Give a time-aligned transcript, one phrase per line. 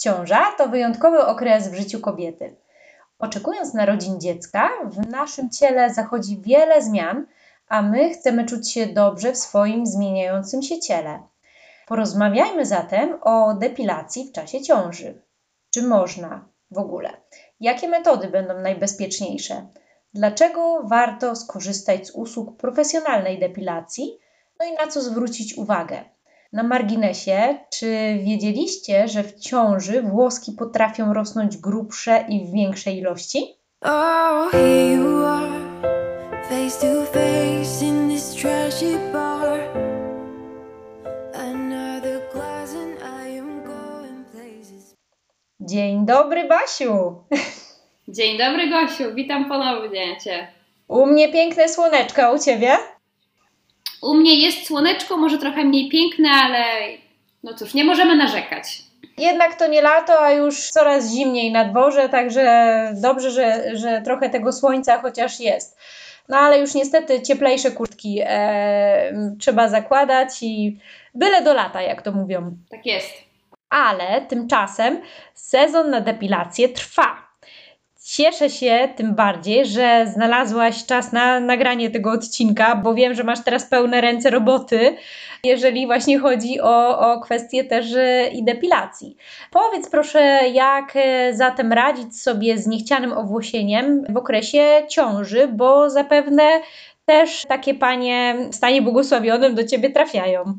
[0.00, 2.56] Ciąża to wyjątkowy okres w życiu kobiety.
[3.18, 7.26] Oczekując narodzin dziecka, w naszym ciele zachodzi wiele zmian,
[7.68, 11.22] a my chcemy czuć się dobrze w swoim zmieniającym się ciele.
[11.86, 15.22] Porozmawiajmy zatem o depilacji w czasie ciąży.
[15.70, 17.10] Czy można w ogóle?
[17.60, 19.66] Jakie metody będą najbezpieczniejsze?
[20.14, 24.18] Dlaczego warto skorzystać z usług profesjonalnej depilacji?
[24.60, 26.04] No i na co zwrócić uwagę?
[26.52, 33.38] Na marginesie, czy wiedzieliście, że w ciąży włoski potrafią rosnąć grubsze i w większej ilości?
[33.80, 35.48] Oh, here you are,
[36.48, 39.60] face to face in this trashy bar.
[41.34, 44.94] Another glass and I am going places.
[45.60, 47.14] Dzień dobry, Basiu!
[48.08, 50.48] Dzień dobry, Gosiu, witam ponownie Cię.
[50.88, 52.76] U mnie piękne słoneczko, u Ciebie?
[54.02, 56.64] U mnie jest słoneczko, może trochę mniej piękne, ale
[57.42, 58.82] no cóż, nie możemy narzekać.
[59.18, 62.44] Jednak to nie lato, a już coraz zimniej na dworze, także
[63.02, 65.78] dobrze, że, że trochę tego słońca chociaż jest.
[66.28, 70.78] No ale już niestety cieplejsze kurtki e, trzeba zakładać i
[71.14, 72.56] byle do lata, jak to mówią.
[72.70, 73.12] Tak jest.
[73.70, 75.00] Ale tymczasem
[75.34, 77.29] sezon na depilację trwa.
[78.16, 83.44] Cieszę się tym bardziej, że znalazłaś czas na nagranie tego odcinka, bo wiem, że masz
[83.44, 84.96] teraz pełne ręce roboty,
[85.44, 89.16] jeżeli właśnie chodzi o, o kwestie też e, i depilacji.
[89.50, 96.60] Powiedz proszę, jak e, zatem radzić sobie z niechcianym owłosieniem w okresie ciąży, bo zapewne
[97.04, 100.58] też takie panie w stanie błogosławionym do ciebie trafiają.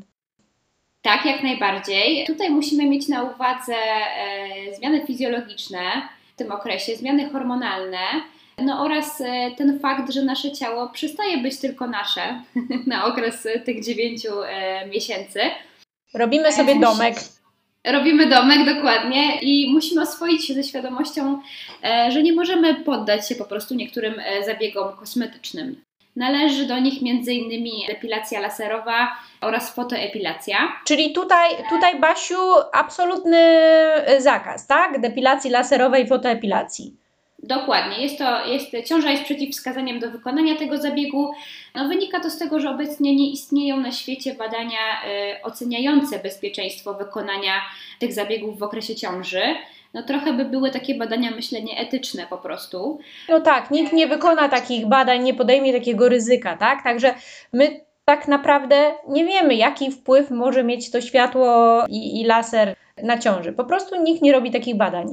[1.02, 2.26] Tak, jak najbardziej.
[2.28, 5.80] Tutaj musimy mieć na uwadze e, zmiany fizjologiczne
[6.44, 7.98] tym okresie, zmiany hormonalne,
[8.58, 12.42] no oraz e, ten fakt, że nasze ciało przestaje być tylko nasze
[12.88, 15.40] na okres tych dziewięciu e, miesięcy.
[16.14, 17.16] Robimy sobie domek.
[17.88, 21.42] Robimy domek, dokładnie, i musimy oswoić się ze świadomością,
[21.84, 24.14] e, że nie możemy poddać się po prostu niektórym
[24.46, 25.82] zabiegom kosmetycznym.
[26.16, 27.88] Należy do nich m.in.
[27.88, 29.08] depilacja laserowa
[29.42, 30.58] oraz fotoepilacja.
[30.86, 32.38] Czyli tutaj, tutaj Basiu,
[32.74, 33.40] absolutny
[34.20, 35.02] zakaz, tak?
[35.02, 37.02] Depilacji laserowej i fotoepilacji.
[37.44, 38.02] Dokładnie.
[38.02, 41.32] Jest to, jest, ciąża jest przeciwwskazaniem do wykonania tego zabiegu.
[41.76, 45.04] No, wynika to z tego, że obecnie nie istnieją na świecie badania
[45.40, 47.54] y, oceniające bezpieczeństwo wykonania
[48.00, 49.42] tych zabiegów w okresie ciąży
[49.94, 53.00] no trochę by były takie badania, myślę, nieetyczne po prostu.
[53.30, 56.84] No tak, nikt nie wykona takich badań, nie podejmie takiego ryzyka, tak?
[56.84, 57.14] Także
[57.54, 63.18] my tak naprawdę nie wiemy, jaki wpływ może mieć to światło i, i laser na
[63.18, 63.54] ciąży.
[63.54, 65.08] Po prostu nikt nie robi takich badań.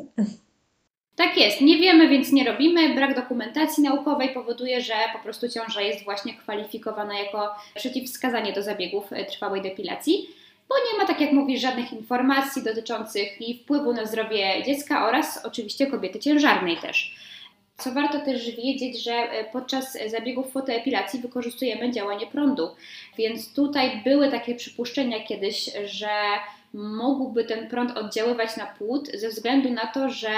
[1.16, 2.94] Tak jest, nie wiemy, więc nie robimy.
[2.94, 9.10] Brak dokumentacji naukowej powoduje, że po prostu ciąża jest właśnie kwalifikowana jako przeciwwskazanie do zabiegów
[9.30, 10.28] trwałej depilacji
[10.68, 15.44] bo nie ma, tak jak mówisz, żadnych informacji dotyczących jej wpływu na zdrowie dziecka oraz
[15.44, 17.16] oczywiście kobiety ciężarnej też.
[17.78, 22.70] Co warto też wiedzieć, że e, podczas zabiegów fotoepilacji wykorzystujemy działanie prądu,
[23.18, 26.10] więc tutaj były takie przypuszczenia kiedyś, że
[26.74, 30.30] mógłby ten prąd oddziaływać na płód ze względu na to, że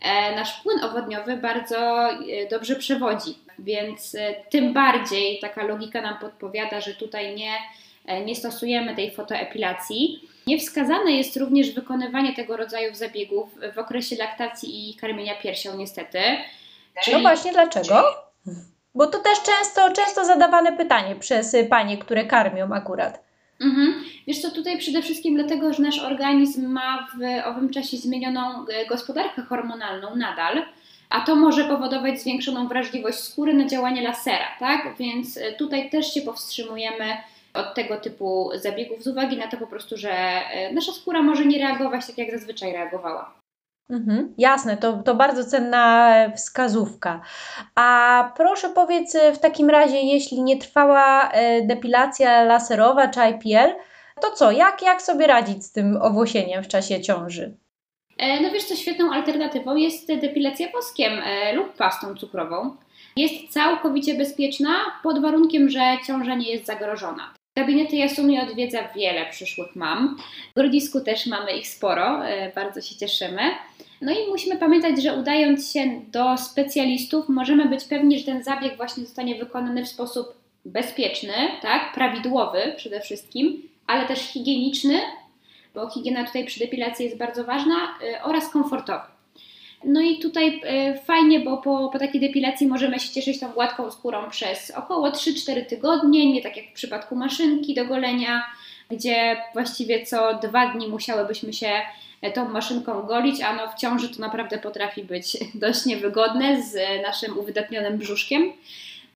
[0.00, 2.16] e, nasz płyn owodniowy bardzo e,
[2.50, 4.16] dobrze przewodzi, więc
[4.50, 7.52] tym bardziej taka logika nam podpowiada, że tutaj nie
[8.26, 10.28] nie stosujemy tej fotoepilacji.
[10.46, 16.18] Niewskazane jest również wykonywanie tego rodzaju zabiegów w okresie laktacji i karmienia piersią, niestety.
[17.04, 17.16] Czyli...
[17.16, 18.04] No właśnie, dlaczego?
[18.94, 23.28] Bo to też często, często zadawane pytanie przez panie, które karmią akurat.
[23.60, 24.04] Mhm.
[24.26, 28.86] Wiesz co, tutaj przede wszystkim dlatego, że nasz organizm ma w owym czasie zmienioną e,
[28.86, 30.64] gospodarkę hormonalną nadal,
[31.10, 34.96] a to może powodować zwiększoną wrażliwość skóry na działanie lasera, tak?
[34.98, 37.04] Więc e, tutaj też się powstrzymujemy
[37.58, 41.46] od tego typu zabiegów z uwagi na to po prostu, że e, nasza skóra może
[41.46, 43.38] nie reagować tak, jak zazwyczaj reagowała.
[43.90, 47.20] Mhm, jasne, to, to bardzo cenna wskazówka.
[47.74, 53.74] A proszę powiedz w takim razie, jeśli nie trwała e, depilacja laserowa czy IPL,
[54.20, 57.56] to co, jak, jak sobie radzić z tym owłosieniem w czasie ciąży?
[58.18, 61.12] E, no wiesz co, świetną alternatywą jest depilacja woskiem
[61.54, 62.76] lub pastą cukrową.
[63.16, 64.70] Jest całkowicie bezpieczna
[65.02, 67.34] pod warunkiem, że ciąża nie jest zagrożona.
[67.58, 70.16] Gabinety Jasumi odwiedza wiele przyszłych mam.
[70.50, 73.42] W Grodzisku też mamy ich sporo, e, bardzo się cieszymy.
[74.00, 78.76] No i musimy pamiętać, że udając się do specjalistów, możemy być pewni, że ten zabieg
[78.76, 80.34] właśnie zostanie wykonany w sposób
[80.64, 81.32] bezpieczny,
[81.62, 85.00] tak, prawidłowy przede wszystkim, ale też higieniczny,
[85.74, 89.17] bo higiena tutaj przy depilacji jest bardzo ważna, e, oraz komfortowy.
[89.84, 93.90] No i tutaj e, fajnie, bo po, po takiej depilacji możemy się cieszyć tą gładką
[93.90, 98.42] skórą przez około 3-4 tygodnie, nie tak jak w przypadku maszynki do golenia,
[98.90, 101.70] gdzie właściwie co dwa dni musiałybyśmy się
[102.34, 107.38] tą maszynką golić, a no w ciąży to naprawdę potrafi być dość niewygodne z naszym
[107.38, 108.52] uwydatnionym brzuszkiem.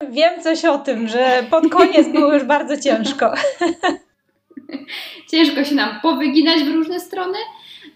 [0.09, 3.33] Wiem coś o tym, że pod koniec było już bardzo ciężko.
[5.31, 7.37] Ciężko się nam powyginać w różne strony.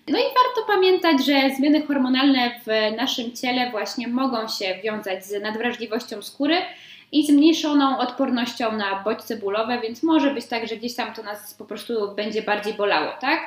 [0.09, 5.41] No i warto pamiętać, że zmiany hormonalne w naszym ciele właśnie mogą się wiązać z
[5.43, 6.55] nadwrażliwością skóry
[7.11, 11.53] i zmniejszoną odpornością na bodźce bólowe, więc może być tak, że gdzieś tam to nas
[11.53, 13.39] po prostu będzie bardziej bolało, tak?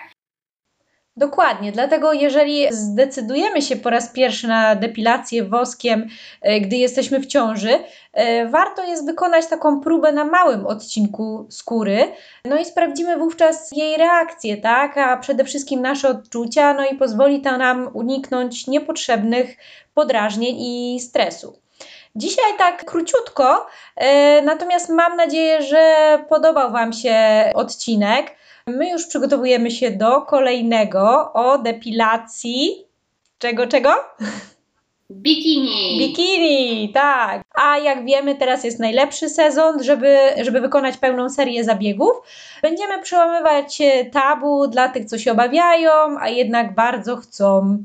[1.20, 6.08] Dokładnie, dlatego jeżeli zdecydujemy się po raz pierwszy na depilację woskiem,
[6.42, 7.78] e, gdy jesteśmy w ciąży,
[8.12, 12.12] e, warto jest wykonać taką próbę na małym odcinku skóry,
[12.44, 17.40] no i sprawdzimy wówczas jej reakcję, tak, a przede wszystkim nasze odczucia, no i pozwoli
[17.40, 19.56] to nam uniknąć niepotrzebnych
[19.94, 21.58] podrażnień i stresu.
[22.16, 27.16] Dzisiaj tak króciutko, e, natomiast mam nadzieję, że podobał Wam się
[27.54, 28.40] odcinek.
[28.76, 32.86] My już przygotowujemy się do kolejnego o depilacji.
[33.38, 33.90] Czego, czego?
[35.10, 35.98] Bikini.
[35.98, 37.42] Bikini, tak.
[37.54, 42.12] A jak wiemy, teraz jest najlepszy sezon, żeby, żeby wykonać pełną serię zabiegów.
[42.62, 43.78] Będziemy przełamywać
[44.12, 45.90] tabu dla tych, co się obawiają,
[46.20, 47.78] a jednak bardzo chcą.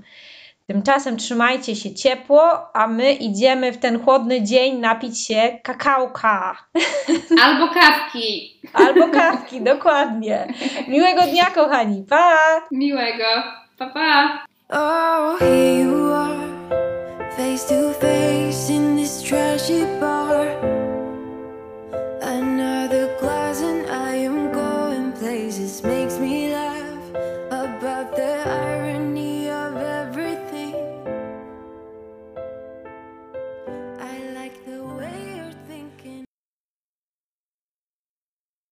[0.68, 6.58] Tymczasem trzymajcie się ciepło, a my idziemy w ten chłodny dzień napić się kakałka.
[7.44, 8.62] Albo kawki.
[8.74, 10.48] Albo kawki, dokładnie.
[10.88, 12.04] Miłego dnia, kochani.
[12.10, 12.38] Pa!
[12.72, 13.44] Miłego.
[13.78, 14.46] Pa, pa.
[14.70, 16.36] Oh, here you are,
[17.38, 20.05] face to face in this trashy bar.